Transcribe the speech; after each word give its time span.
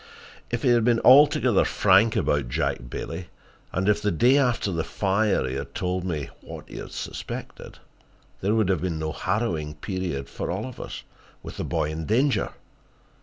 If 0.49 0.63
he 0.63 0.69
had 0.69 0.83
been 0.83 0.99
altogether 1.01 1.63
frank 1.63 2.15
about 2.15 2.49
Jack 2.49 2.89
Bailey, 2.89 3.27
and 3.71 3.87
if 3.87 4.01
the 4.01 4.09
day 4.09 4.35
after 4.35 4.71
the 4.71 4.83
fire 4.83 5.47
he 5.47 5.53
had 5.53 5.75
told 5.75 6.05
me 6.05 6.27
what 6.41 6.67
he 6.67 6.77
suspected, 6.89 7.77
there 8.41 8.55
would 8.55 8.69
have 8.69 8.81
been 8.81 8.97
no 8.97 9.11
harrowing 9.11 9.75
period 9.75 10.27
for 10.27 10.49
all 10.49 10.65
of 10.65 10.79
us, 10.79 11.03
with 11.43 11.57
the 11.57 11.63
boy 11.63 11.91
in 11.91 12.07
danger. 12.07 12.49